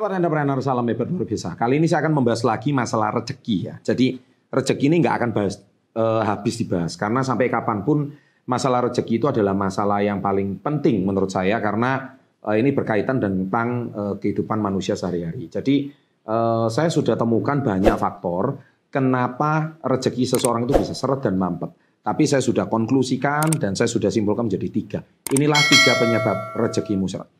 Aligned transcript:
Sahabat 0.00 0.16
entrepreneur 0.16 0.56
salam 0.64 0.88
hebat 0.88 1.12
luar 1.12 1.28
biasa. 1.28 1.60
Kali 1.60 1.76
ini 1.76 1.84
saya 1.84 2.00
akan 2.08 2.24
membahas 2.24 2.40
lagi 2.40 2.72
masalah 2.72 3.20
rezeki 3.20 3.56
ya. 3.68 3.76
Jadi 3.84 4.16
rezeki 4.48 4.88
ini 4.88 4.96
nggak 5.04 5.12
akan 5.20 5.30
bahas, 5.36 5.60
eh, 5.92 6.22
habis 6.24 6.56
dibahas 6.56 6.96
karena 6.96 7.20
sampai 7.20 7.52
kapan 7.52 7.84
pun 7.84 8.08
masalah 8.48 8.88
rezeki 8.88 9.20
itu 9.20 9.28
adalah 9.28 9.52
masalah 9.52 10.00
yang 10.00 10.24
paling 10.24 10.56
penting 10.64 11.04
menurut 11.04 11.28
saya 11.28 11.60
karena 11.60 12.16
eh, 12.16 12.56
ini 12.64 12.72
berkaitan 12.72 13.20
tentang 13.20 13.92
eh, 13.92 14.14
kehidupan 14.16 14.56
manusia 14.56 14.96
sehari-hari. 14.96 15.52
Jadi 15.52 15.92
eh, 16.24 16.66
saya 16.72 16.88
sudah 16.88 17.20
temukan 17.20 17.60
banyak 17.60 17.92
faktor 18.00 18.56
kenapa 18.88 19.76
rezeki 19.84 20.24
seseorang 20.24 20.64
itu 20.64 20.80
bisa 20.80 20.96
seret 20.96 21.28
dan 21.28 21.36
mampet. 21.36 21.76
Tapi 22.00 22.24
saya 22.24 22.40
sudah 22.40 22.72
konklusikan 22.72 23.52
dan 23.60 23.76
saya 23.76 23.92
sudah 23.92 24.08
simpulkan 24.08 24.48
menjadi 24.48 24.68
tiga. 24.72 25.04
Inilah 25.36 25.60
tiga 25.60 25.92
penyebab 26.00 26.56
rezekimu 26.56 27.04
seret. 27.04 27.39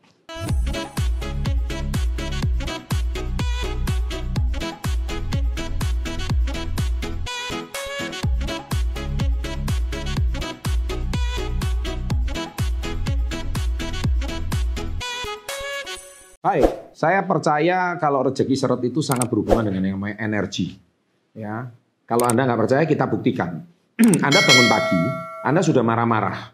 Hai, 16.41 16.89
saya 16.89 17.21
percaya 17.21 18.01
kalau 18.01 18.25
rezeki 18.25 18.57
seret 18.57 18.81
itu 18.81 18.97
sangat 19.05 19.29
berhubungan 19.29 19.61
dengan 19.61 19.93
yang 19.93 20.01
namanya 20.01 20.25
energi. 20.25 20.73
Ya, 21.37 21.69
kalau 22.09 22.25
anda 22.25 22.49
nggak 22.49 22.65
percaya 22.65 22.83
kita 22.89 23.05
buktikan. 23.05 23.61
anda 24.25 24.39
bangun 24.41 24.65
pagi, 24.65 25.01
Anda 25.45 25.61
sudah 25.61 25.85
marah-marah, 25.85 26.49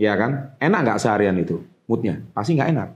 ya 0.00 0.16
kan? 0.16 0.56
Enak 0.56 0.80
nggak 0.80 0.96
seharian 1.04 1.36
itu 1.36 1.60
moodnya? 1.84 2.24
Pasti 2.32 2.56
nggak 2.56 2.70
enak. 2.72 2.88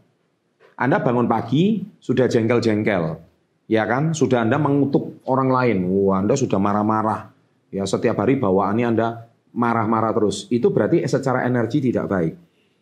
Anda 0.81 1.05
bangun 1.05 1.29
pagi 1.29 1.85
sudah 2.01 2.25
jengkel-jengkel, 2.25 3.21
ya 3.69 3.85
kan? 3.85 4.17
Sudah 4.17 4.41
Anda 4.41 4.57
mengutuk 4.57 5.21
orang 5.29 5.53
lain, 5.53 5.85
wah 5.85 6.25
Anda 6.25 6.33
sudah 6.33 6.57
marah-marah. 6.57 7.29
Ya 7.69 7.85
setiap 7.85 8.25
hari 8.25 8.41
bawaannya 8.41 8.87
Anda 8.89 9.29
marah-marah 9.53 10.17
terus. 10.17 10.49
Itu 10.49 10.73
berarti 10.73 11.05
secara 11.05 11.45
energi 11.45 11.85
tidak 11.85 12.09
baik. 12.09 12.35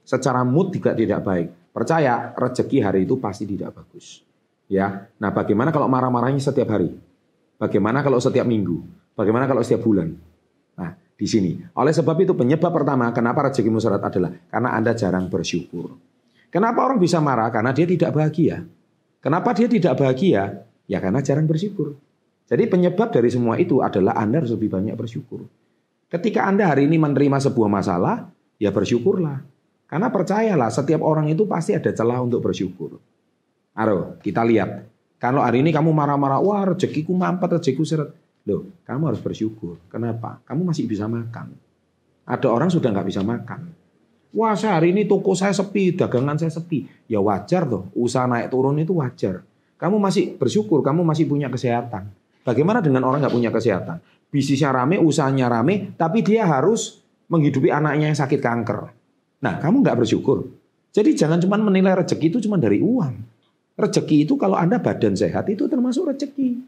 Secara 0.07 0.47
mood 0.47 0.71
juga 0.71 0.95
tidak 0.95 1.27
baik. 1.27 1.60
Percaya 1.71 2.35
rezeki 2.35 2.79
hari 2.83 3.07
itu 3.07 3.15
pasti 3.23 3.47
tidak 3.47 3.79
bagus. 3.79 4.27
Ya. 4.67 5.07
Nah, 5.19 5.31
bagaimana 5.31 5.71
kalau 5.71 5.87
marah-marahnya 5.87 6.43
setiap 6.43 6.75
hari? 6.75 6.95
Bagaimana 7.59 8.03
kalau 8.03 8.19
setiap 8.19 8.47
minggu? 8.47 8.83
Bagaimana 9.15 9.47
kalau 9.47 9.63
setiap 9.63 9.87
bulan? 9.87 10.15
Nah, 10.79 10.91
di 10.97 11.27
sini. 11.29 11.61
Oleh 11.77 11.93
sebab 11.93 12.17
itu 12.23 12.33
penyebab 12.33 12.73
pertama 12.73 13.13
kenapa 13.13 13.51
rezekimu 13.51 13.79
seret 13.79 14.01
adalah 14.01 14.33
karena 14.49 14.71
Anda 14.75 14.97
jarang 14.97 15.29
bersyukur. 15.29 15.95
Kenapa 16.51 16.83
orang 16.83 16.99
bisa 16.99 17.23
marah? 17.23 17.53
Karena 17.55 17.71
dia 17.71 17.87
tidak 17.87 18.11
bahagia. 18.11 18.67
Kenapa 19.21 19.55
dia 19.55 19.69
tidak 19.71 19.95
bahagia? 20.01 20.67
Ya 20.91 20.99
karena 20.99 21.23
jarang 21.23 21.47
bersyukur. 21.47 21.95
Jadi 22.51 22.67
penyebab 22.67 23.15
dari 23.15 23.31
semua 23.31 23.55
itu 23.63 23.79
adalah 23.79 24.19
Anda 24.19 24.43
harus 24.43 24.51
lebih 24.51 24.75
banyak 24.75 24.99
bersyukur. 24.99 25.47
Ketika 26.11 26.51
Anda 26.51 26.67
hari 26.67 26.91
ini 26.91 26.99
menerima 26.99 27.39
sebuah 27.39 27.71
masalah, 27.71 28.27
ya 28.59 28.75
bersyukurlah. 28.75 29.39
Karena 29.91 30.07
percayalah, 30.07 30.71
setiap 30.71 31.03
orang 31.03 31.27
itu 31.27 31.51
pasti 31.51 31.75
ada 31.75 31.91
celah 31.91 32.23
untuk 32.23 32.39
bersyukur. 32.47 33.03
Aro, 33.75 34.23
kita 34.23 34.47
lihat. 34.47 34.87
Kalau 35.19 35.43
hari 35.43 35.67
ini 35.67 35.75
kamu 35.75 35.91
marah-marah, 35.91 36.39
wah 36.39 36.63
rezekiku 36.63 37.11
mampet, 37.11 37.59
rezekiku 37.59 37.83
seret. 37.83 38.15
Loh, 38.47 38.71
kamu 38.87 39.11
harus 39.11 39.19
bersyukur. 39.19 39.83
Kenapa? 39.91 40.39
Kamu 40.47 40.63
masih 40.63 40.87
bisa 40.87 41.11
makan. 41.11 41.59
Ada 42.23 42.47
orang 42.47 42.71
sudah 42.71 42.95
nggak 42.95 43.09
bisa 43.11 43.27
makan. 43.27 43.75
Wah, 44.31 44.55
saya 44.55 44.79
hari 44.79 44.95
ini 44.95 45.11
toko 45.11 45.35
saya 45.35 45.51
sepi, 45.51 45.99
dagangan 45.99 46.39
saya 46.39 46.55
sepi. 46.55 46.87
Ya 47.11 47.19
wajar 47.19 47.67
tuh, 47.67 47.91
usaha 47.99 48.31
naik 48.31 48.55
turun 48.55 48.79
itu 48.79 48.95
wajar. 48.95 49.43
Kamu 49.75 49.99
masih 49.99 50.39
bersyukur, 50.39 50.87
kamu 50.87 51.03
masih 51.03 51.27
punya 51.27 51.51
kesehatan. 51.51 52.15
Bagaimana 52.47 52.79
dengan 52.79 53.03
orang 53.11 53.27
nggak 53.27 53.35
punya 53.35 53.51
kesehatan? 53.51 53.99
Bisnisnya 54.31 54.71
rame, 54.71 55.03
usahanya 55.03 55.51
rame, 55.51 55.99
tapi 55.99 56.23
dia 56.23 56.47
harus 56.47 57.03
menghidupi 57.27 57.75
anaknya 57.75 58.15
yang 58.15 58.19
sakit 58.19 58.39
kanker. 58.39 59.00
Nah, 59.41 59.57
kamu 59.57 59.81
nggak 59.81 60.05
bersyukur. 60.05 60.49
Jadi 60.91 61.17
jangan 61.17 61.41
cuma 61.41 61.57
menilai 61.57 61.97
rezeki 61.97 62.27
itu 62.35 62.39
cuma 62.45 62.61
dari 62.61 62.83
uang. 62.83 63.15
Rezeki 63.79 64.29
itu 64.29 64.35
kalau 64.37 64.59
Anda 64.59 64.77
badan 64.77 65.17
sehat 65.17 65.49
itu 65.49 65.65
termasuk 65.71 66.13
rezeki. 66.13 66.61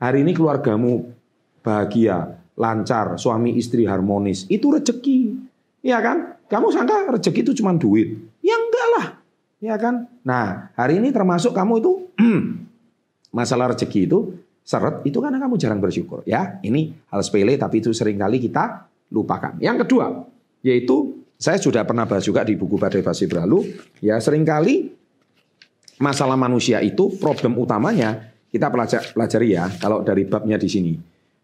Hari 0.00 0.24
ini 0.24 0.32
keluargamu 0.32 1.12
bahagia, 1.60 2.40
lancar, 2.56 3.20
suami 3.20 3.58
istri 3.58 3.84
harmonis, 3.84 4.48
itu 4.48 4.72
rezeki. 4.72 5.36
Ya 5.84 6.00
kan? 6.00 6.40
Kamu 6.48 6.72
sangka 6.72 7.12
rezeki 7.12 7.40
itu 7.44 7.52
cuma 7.60 7.76
duit? 7.76 8.16
Ya 8.40 8.56
enggak 8.56 8.86
lah. 8.96 9.06
Ya 9.60 9.76
kan? 9.76 10.08
Nah, 10.24 10.72
hari 10.78 11.00
ini 11.00 11.12
termasuk 11.12 11.52
kamu 11.52 11.84
itu 11.84 11.92
masalah 13.38 13.74
rezeki 13.74 14.08
itu 14.08 14.18
seret 14.64 15.04
itu 15.04 15.20
karena 15.20 15.36
kamu 15.36 15.60
jarang 15.60 15.80
bersyukur 15.82 16.24
ya. 16.24 16.62
Ini 16.64 17.10
hal 17.12 17.20
sepele 17.20 17.58
tapi 17.60 17.84
itu 17.84 17.92
sering 17.92 18.16
kali 18.16 18.40
kita 18.40 18.88
lupakan. 19.12 19.60
Yang 19.60 19.84
kedua, 19.84 20.24
yaitu 20.64 21.23
saya 21.44 21.60
sudah 21.60 21.84
pernah 21.84 22.08
bahas 22.08 22.24
juga 22.24 22.40
di 22.40 22.56
buku 22.56 22.80
Badai 22.80 23.04
Basi 23.04 23.28
Berlalu, 23.28 23.76
ya 24.00 24.16
sering 24.16 24.48
kali 24.48 24.96
masalah 26.00 26.40
manusia 26.40 26.80
itu 26.80 27.20
problem 27.20 27.60
utamanya 27.60 28.32
kita 28.48 28.72
pelajari 29.12 29.52
ya 29.52 29.68
kalau 29.76 30.00
dari 30.00 30.24
babnya 30.24 30.56
di 30.56 30.72
sini. 30.72 30.96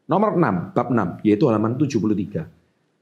Nomor 0.08 0.40
6, 0.40 0.72
bab 0.72 0.88
6 0.88 1.20
yaitu 1.28 1.44
halaman 1.52 1.76
73. 1.76 2.48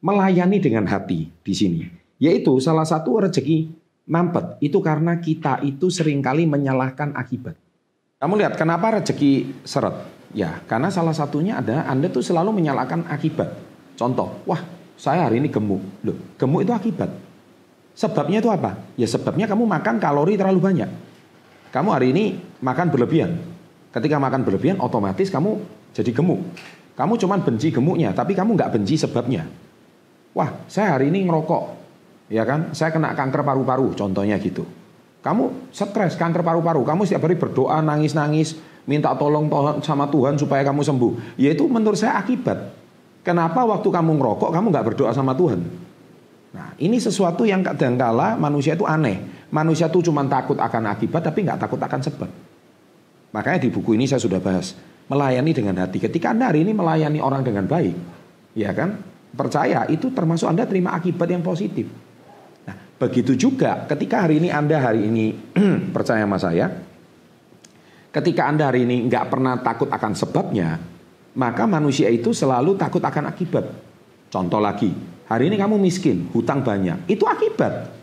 Melayani 0.03 0.59
dengan 0.59 0.91
hati 0.91 1.31
di 1.31 1.55
sini. 1.55 1.87
Yaitu 2.19 2.59
salah 2.59 2.83
satu 2.83 3.23
rezeki 3.23 3.71
mampet 4.11 4.59
itu 4.59 4.83
karena 4.83 5.23
kita 5.23 5.63
itu 5.63 5.95
sering 5.95 6.19
kali 6.19 6.51
menyalahkan 6.51 7.15
akibat. 7.15 7.55
Kamu 8.19 8.35
lihat 8.43 8.59
kenapa 8.59 8.99
rezeki 8.99 9.63
seret? 9.63 9.95
Ya, 10.35 10.61
karena 10.67 10.91
salah 10.91 11.15
satunya 11.15 11.63
ada 11.63 11.87
Anda 11.87 12.11
tuh 12.11 12.27
selalu 12.27 12.59
menyalahkan 12.59 13.07
akibat. 13.07 13.55
Contoh, 13.95 14.43
wah 14.51 14.61
saya 14.99 15.31
hari 15.31 15.39
ini 15.39 15.49
gemuk. 15.49 15.79
Loh, 16.03 16.19
gemuk 16.35 16.67
itu 16.67 16.75
akibat. 16.75 17.07
Sebabnya 17.95 18.43
itu 18.43 18.51
apa? 18.51 18.75
Ya 18.99 19.07
sebabnya 19.07 19.47
kamu 19.47 19.63
makan 19.63 20.03
kalori 20.03 20.35
terlalu 20.35 20.59
banyak. 20.59 20.91
Kamu 21.71 21.89
hari 21.95 22.11
ini 22.11 22.39
makan 22.59 22.91
berlebihan. 22.91 23.39
Ketika 23.95 24.19
makan 24.19 24.43
berlebihan, 24.43 24.83
otomatis 24.83 25.31
kamu 25.31 25.63
jadi 25.95 26.11
gemuk. 26.11 26.43
Kamu 26.99 27.15
cuma 27.15 27.39
benci 27.39 27.71
gemuknya, 27.71 28.11
tapi 28.11 28.35
kamu 28.35 28.59
nggak 28.59 28.75
benci 28.75 28.99
sebabnya. 28.99 29.47
Wah, 30.35 30.51
saya 30.67 30.99
hari 30.99 31.15
ini 31.15 31.31
ngerokok. 31.31 31.63
Ya 32.29 32.43
kan? 32.43 32.75
Saya 32.75 32.91
kena 32.91 33.15
kanker 33.15 33.47
paru-paru, 33.47 33.95
contohnya 33.95 34.35
gitu. 34.43 34.67
Kamu 35.23 35.71
stres, 35.71 36.19
kanker 36.19 36.43
paru-paru. 36.43 36.83
Kamu 36.83 37.07
setiap 37.07 37.27
hari 37.27 37.39
berdoa, 37.39 37.83
nangis-nangis, 37.83 38.59
minta 38.87 39.15
tolong 39.15 39.47
sama 39.83 40.11
Tuhan 40.11 40.39
supaya 40.39 40.63
kamu 40.67 40.83
sembuh. 40.83 41.13
Ya 41.39 41.55
itu 41.55 41.67
menurut 41.67 41.99
saya 41.99 42.19
akibat. 42.19 42.75
Kenapa 43.27 43.67
waktu 43.67 43.89
kamu 43.89 44.11
ngerokok 44.19 44.51
kamu 44.55 44.67
nggak 44.73 44.87
berdoa 44.95 45.13
sama 45.13 45.35
Tuhan? 45.37 45.61
Nah, 46.49 46.73
ini 46.81 46.97
sesuatu 46.97 47.45
yang 47.45 47.61
kadangkala 47.61 48.41
manusia 48.41 48.73
itu 48.73 48.89
aneh. 48.89 49.21
Manusia 49.53 49.89
itu 49.89 50.05
cuma 50.09 50.25
takut 50.29 50.57
akan 50.57 50.93
akibat 50.93 51.25
tapi 51.25 51.45
nggak 51.45 51.61
takut 51.61 51.81
akan 51.81 52.01
sebab. 52.01 52.31
Makanya 53.33 53.59
di 53.61 53.69
buku 53.69 53.97
ini 53.97 54.09
saya 54.09 54.21
sudah 54.21 54.41
bahas 54.41 54.73
melayani 55.09 55.53
dengan 55.53 55.77
hati. 55.81 56.01
Ketika 56.01 56.33
Anda 56.33 56.53
hari 56.53 56.65
ini 56.65 56.73
melayani 56.73 57.21
orang 57.21 57.45
dengan 57.45 57.65
baik, 57.69 57.97
ya 58.57 58.73
kan? 58.73 59.01
Percaya 59.29 59.85
itu 59.93 60.09
termasuk 60.13 60.49
Anda 60.49 60.65
terima 60.65 60.97
akibat 60.97 61.29
yang 61.29 61.45
positif. 61.45 61.85
Nah, 62.65 62.77
begitu 62.97 63.37
juga 63.37 63.85
ketika 63.85 64.25
hari 64.25 64.41
ini 64.41 64.49
Anda 64.49 64.81
hari 64.81 65.05
ini 65.05 65.37
percaya 65.95 66.25
sama 66.25 66.41
saya, 66.41 66.73
ketika 68.09 68.49
Anda 68.49 68.73
hari 68.73 68.89
ini 68.89 69.05
nggak 69.09 69.25
pernah 69.29 69.61
takut 69.61 69.93
akan 69.93 70.13
sebabnya, 70.17 70.81
maka 71.39 71.71
manusia 71.71 72.11
itu 72.11 72.35
selalu 72.35 72.75
takut 72.75 72.99
akan 72.99 73.31
akibat. 73.31 73.71
Contoh 74.27 74.59
lagi, 74.59 74.91
hari 75.31 75.47
ini 75.47 75.55
kamu 75.55 75.79
miskin, 75.79 76.27
hutang 76.35 76.67
banyak, 76.67 77.07
itu 77.07 77.23
akibat. 77.23 77.95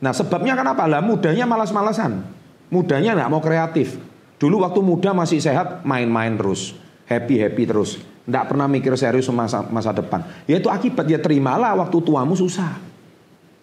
Nah 0.00 0.16
sebabnya 0.16 0.56
kenapa? 0.56 0.88
Lah 0.88 1.04
mudanya 1.04 1.44
malas-malasan, 1.44 2.24
mudanya 2.72 3.12
nggak 3.20 3.30
mau 3.30 3.44
kreatif. 3.44 4.00
Dulu 4.40 4.64
waktu 4.64 4.80
muda 4.80 5.12
masih 5.12 5.44
sehat, 5.44 5.84
main-main 5.84 6.32
terus, 6.40 6.72
happy-happy 7.04 7.68
terus, 7.68 8.00
nggak 8.24 8.48
pernah 8.48 8.64
mikir 8.64 8.96
serius 8.96 9.28
masa, 9.28 9.60
masa 9.68 9.92
depan. 9.92 10.24
Ya 10.48 10.56
itu 10.56 10.72
akibat, 10.72 11.04
ya 11.04 11.20
terimalah 11.20 11.76
waktu 11.76 12.00
tuamu 12.00 12.32
susah. 12.32 12.80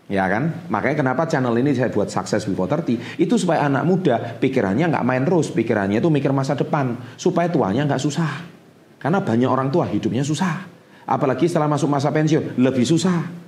Ya 0.08 0.24
kan? 0.32 0.64
Makanya 0.72 1.04
kenapa 1.04 1.28
channel 1.28 1.52
ini 1.60 1.76
saya 1.76 1.92
buat 1.92 2.08
Success 2.08 2.48
Before 2.48 2.72
30 2.72 3.20
Itu 3.20 3.36
supaya 3.36 3.68
anak 3.68 3.84
muda 3.84 4.40
pikirannya 4.40 4.88
nggak 4.88 5.04
main 5.04 5.28
terus 5.28 5.52
Pikirannya 5.52 6.00
itu 6.00 6.08
mikir 6.08 6.32
masa 6.32 6.56
depan 6.56 6.96
Supaya 7.20 7.52
tuanya 7.52 7.84
nggak 7.84 8.00
susah 8.00 8.57
karena 8.98 9.22
banyak 9.22 9.50
orang 9.50 9.70
tua 9.70 9.86
hidupnya 9.90 10.26
susah. 10.26 10.66
Apalagi 11.08 11.48
setelah 11.48 11.72
masuk 11.72 11.88
masa 11.88 12.12
pensiun, 12.12 12.60
lebih 12.60 12.84
susah. 12.84 13.48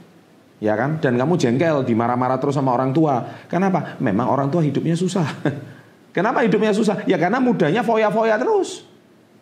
Ya 0.59 0.75
kan? 0.75 0.99
Dan 0.99 1.15
kamu 1.15 1.39
jengkel, 1.39 1.83
dimarah-marah 1.87 2.39
terus 2.39 2.55
sama 2.55 2.71
orang 2.75 2.91
tua. 2.91 3.45
Kenapa? 3.47 3.99
Memang 3.99 4.27
orang 4.27 4.47
tua 4.47 4.63
hidupnya 4.63 4.95
susah. 4.95 5.27
Kenapa 6.15 6.43
hidupnya 6.43 6.71
susah? 6.75 7.03
Ya 7.07 7.15
karena 7.15 7.39
mudanya 7.39 7.83
foya-foya 7.83 8.35
terus. 8.39 8.87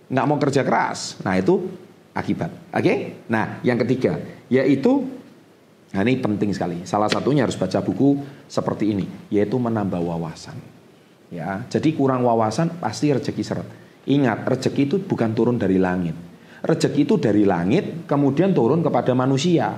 Nggak 0.09 0.25
mau 0.25 0.37
kerja 0.37 0.61
keras. 0.61 1.17
Nah 1.25 1.37
itu 1.37 1.69
akibat. 2.13 2.53
Oke? 2.73 2.81
Okay? 2.81 2.97
Nah 3.29 3.61
yang 3.61 3.77
ketiga, 3.81 4.17
yaitu 4.49 5.05
Nah 5.87 6.03
ini 6.03 6.19
penting 6.19 6.51
sekali. 6.51 6.83
Salah 6.83 7.07
satunya 7.07 7.47
harus 7.47 7.55
baca 7.55 7.79
buku 7.79 8.19
seperti 8.51 8.91
ini, 8.91 9.07
yaitu 9.31 9.55
menambah 9.55 9.97
wawasan. 10.03 10.59
Ya, 11.31 11.63
jadi 11.71 11.91
kurang 11.95 12.27
wawasan 12.27 12.71
pasti 12.79 13.11
rezeki 13.11 13.43
seret. 13.43 13.67
Ingat, 14.07 14.47
rezeki 14.47 14.81
itu 14.87 14.95
bukan 15.03 15.35
turun 15.35 15.59
dari 15.59 15.75
langit. 15.75 16.15
Rezeki 16.63 17.03
itu 17.03 17.15
dari 17.19 17.43
langit 17.43 18.07
kemudian 18.07 18.55
turun 18.55 18.79
kepada 18.79 19.11
manusia. 19.11 19.75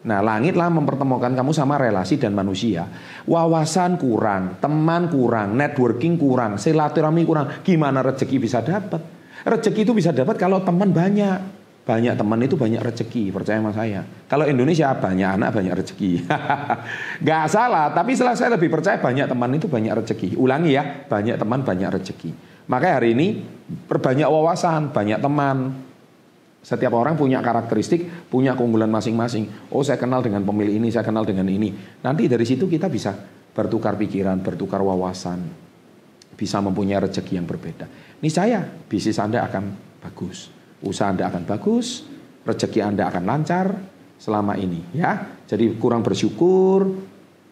Nah, 0.00 0.24
langitlah 0.24 0.72
mempertemukan 0.72 1.36
kamu 1.36 1.52
sama 1.52 1.76
relasi 1.76 2.16
dan 2.16 2.32
manusia. 2.32 2.88
Wawasan 3.28 4.00
kurang, 4.00 4.56
teman 4.58 5.12
kurang, 5.12 5.54
networking 5.54 6.16
kurang, 6.16 6.56
silaturahmi 6.56 7.22
kurang. 7.28 7.60
Gimana 7.60 8.00
rezeki 8.00 8.36
bisa 8.40 8.64
dapat? 8.64 9.04
Rezeki 9.44 9.84
itu 9.84 9.92
bisa 9.92 10.10
dapat 10.10 10.40
kalau 10.40 10.64
teman 10.64 10.90
banyak. 10.90 11.60
Banyak 11.84 12.14
teman 12.16 12.40
itu 12.44 12.54
banyak 12.54 12.80
rezeki, 12.80 13.32
percaya 13.32 13.58
sama 13.60 13.72
saya. 13.72 14.04
Kalau 14.28 14.44
Indonesia 14.48 14.92
banyak 14.94 15.30
anak 15.40 15.48
banyak 15.52 15.74
rezeki. 15.84 16.12
Gak 17.26 17.44
salah, 17.50 17.92
tapi 17.92 18.14
setelah 18.16 18.36
saya 18.36 18.56
lebih 18.56 18.68
percaya 18.72 19.00
banyak 19.00 19.26
teman 19.26 19.50
itu 19.56 19.66
banyak 19.68 19.92
rezeki. 20.04 20.28
Ulangi 20.38 20.76
ya, 20.76 20.84
banyak 21.08 21.36
teman 21.36 21.60
banyak 21.64 21.88
rezeki. 21.90 22.49
Makanya 22.70 22.94
hari 23.02 23.18
ini 23.18 23.42
perbanyak 23.90 24.30
wawasan, 24.30 24.94
banyak 24.94 25.18
teman. 25.18 25.90
Setiap 26.60 26.94
orang 26.94 27.18
punya 27.18 27.42
karakteristik, 27.42 28.30
punya 28.30 28.54
keunggulan 28.54 28.92
masing-masing. 28.92 29.72
Oh 29.74 29.82
saya 29.82 29.98
kenal 29.98 30.22
dengan 30.22 30.46
pemilih 30.46 30.78
ini, 30.78 30.92
saya 30.92 31.02
kenal 31.02 31.26
dengan 31.26 31.50
ini. 31.50 31.74
Nanti 32.04 32.30
dari 32.30 32.46
situ 32.46 32.70
kita 32.70 32.86
bisa 32.86 33.16
bertukar 33.50 33.98
pikiran, 33.98 34.38
bertukar 34.38 34.78
wawasan. 34.84 35.40
Bisa 36.38 36.62
mempunyai 36.62 37.02
rezeki 37.02 37.42
yang 37.42 37.48
berbeda. 37.48 37.90
Ini 38.22 38.30
saya, 38.30 38.62
bisnis 38.62 39.18
Anda 39.18 39.44
akan 39.44 39.64
bagus 40.04 40.60
usaha 40.84 41.12
Anda 41.12 41.28
akan 41.28 41.44
bagus, 41.44 42.04
rezeki 42.44 42.80
Anda 42.80 43.08
akan 43.12 43.24
lancar 43.24 43.66
selama 44.16 44.56
ini 44.56 44.96
ya. 44.96 45.40
Jadi 45.44 45.76
kurang 45.76 46.00
bersyukur, 46.00 46.88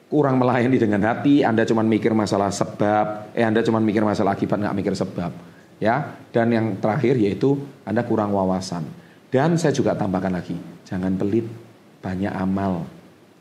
kurang 0.08 0.40
melayani 0.40 0.80
dengan 0.80 1.04
hati, 1.04 1.44
Anda 1.44 1.68
cuma 1.68 1.84
mikir 1.84 2.16
masalah 2.16 2.48
sebab, 2.48 3.36
eh 3.36 3.44
Anda 3.44 3.60
cuma 3.60 3.78
mikir 3.78 4.00
masalah 4.02 4.34
akibat 4.34 4.56
nggak 4.56 4.76
mikir 4.76 4.94
sebab 4.96 5.32
ya. 5.78 6.16
Dan 6.32 6.52
yang 6.52 6.66
terakhir 6.80 7.14
yaitu 7.20 7.60
Anda 7.84 8.02
kurang 8.02 8.32
wawasan. 8.32 8.84
Dan 9.28 9.60
saya 9.60 9.76
juga 9.76 9.92
tambahkan 9.92 10.32
lagi, 10.32 10.56
jangan 10.88 11.12
pelit, 11.20 11.44
banyak 12.00 12.32
amal 12.32 12.88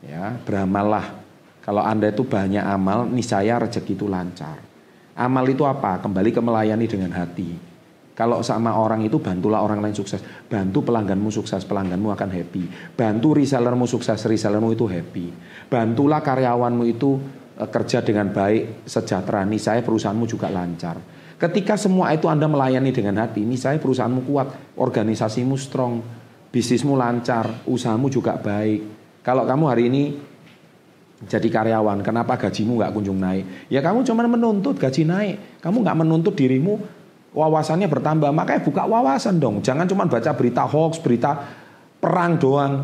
ya, 0.04 0.36
beramallah. 0.44 1.24
Kalau 1.64 1.84
Anda 1.84 2.12
itu 2.12 2.24
banyak 2.24 2.64
amal, 2.64 3.08
niscaya 3.08 3.60
rezeki 3.60 3.92
itu 3.96 4.06
lancar. 4.08 4.60
Amal 5.18 5.44
itu 5.50 5.64
apa? 5.68 6.00
Kembali 6.00 6.30
ke 6.32 6.40
melayani 6.40 6.86
dengan 6.88 7.12
hati. 7.12 7.67
Kalau 8.18 8.42
sama 8.42 8.74
orang 8.74 9.06
itu 9.06 9.22
bantulah 9.22 9.62
orang 9.62 9.78
lain 9.78 9.94
sukses. 9.94 10.18
Bantu 10.50 10.90
pelangganmu 10.90 11.30
sukses, 11.30 11.62
pelangganmu 11.62 12.10
akan 12.10 12.34
happy. 12.34 12.66
Bantu 12.98 13.38
resellermu 13.38 13.86
sukses, 13.86 14.18
resellermu 14.26 14.74
itu 14.74 14.90
happy. 14.90 15.30
Bantulah 15.70 16.18
karyawanmu 16.18 16.82
itu 16.90 17.14
eh, 17.54 17.70
kerja 17.70 18.02
dengan 18.02 18.34
baik, 18.34 18.90
sejahtera. 18.90 19.46
Nih 19.46 19.62
saya 19.62 19.86
perusahaanmu 19.86 20.26
juga 20.26 20.50
lancar. 20.50 20.98
Ketika 21.38 21.78
semua 21.78 22.10
itu 22.10 22.26
Anda 22.26 22.50
melayani 22.50 22.90
dengan 22.90 23.22
hati, 23.22 23.46
ini 23.46 23.54
saya 23.54 23.78
perusahaanmu 23.78 24.26
kuat, 24.26 24.74
organisasimu 24.74 25.54
strong, 25.54 26.02
bisnismu 26.50 26.98
lancar, 26.98 27.62
usahamu 27.70 28.10
juga 28.10 28.34
baik. 28.34 28.98
Kalau 29.22 29.46
kamu 29.46 29.64
hari 29.70 29.82
ini 29.86 30.02
jadi 31.22 31.46
karyawan, 31.46 32.02
kenapa 32.02 32.34
gajimu 32.34 32.82
nggak 32.82 32.90
kunjung 32.90 33.22
naik? 33.22 33.70
Ya 33.70 33.78
kamu 33.78 34.02
cuma 34.02 34.26
menuntut 34.26 34.74
gaji 34.74 35.06
naik, 35.06 35.62
kamu 35.62 35.86
nggak 35.86 35.98
menuntut 36.02 36.34
dirimu 36.34 36.97
wawasannya 37.32 37.88
bertambah. 37.88 38.30
Makanya 38.32 38.60
buka 38.64 38.82
wawasan 38.84 39.40
dong. 39.40 39.60
Jangan 39.60 39.88
cuma 39.88 40.04
baca 40.06 40.30
berita 40.36 40.64
hoax, 40.64 41.00
berita 41.00 41.30
perang 41.98 42.38
doang. 42.38 42.74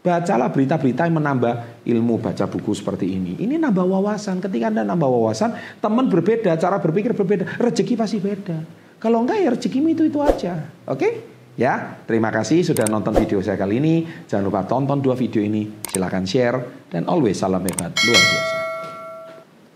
Bacalah 0.00 0.48
berita-berita 0.48 1.04
yang 1.04 1.20
menambah 1.20 1.84
ilmu, 1.84 2.24
baca 2.24 2.48
buku 2.48 2.72
seperti 2.72 3.20
ini. 3.20 3.36
Ini 3.36 3.60
nambah 3.60 3.84
wawasan. 3.84 4.40
Ketika 4.40 4.72
Anda 4.72 4.80
nambah 4.88 5.04
wawasan, 5.04 5.76
teman 5.76 6.08
berbeda, 6.08 6.56
cara 6.56 6.80
berpikir 6.80 7.12
berbeda, 7.12 7.60
rezeki 7.60 8.00
pasti 8.00 8.16
beda. 8.16 8.64
Kalau 8.96 9.20
enggak 9.20 9.44
ya 9.44 9.48
rezekimu 9.52 9.92
itu-itu 9.92 10.20
aja. 10.24 10.72
Oke? 10.88 10.96
Okay? 10.96 11.12
Ya, 11.60 12.00
terima 12.08 12.32
kasih 12.32 12.64
sudah 12.64 12.88
nonton 12.88 13.12
video 13.12 13.44
saya 13.44 13.60
kali 13.60 13.76
ini. 13.76 14.08
Jangan 14.24 14.44
lupa 14.48 14.64
tonton 14.64 15.04
dua 15.04 15.12
video 15.12 15.44
ini. 15.44 15.68
Silahkan 15.84 16.24
share. 16.24 16.88
Dan 16.88 17.04
always 17.04 17.36
salam 17.36 17.60
hebat. 17.60 17.92
Luar 17.92 18.22
biasa. 18.24 18.56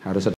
Harus 0.09 0.34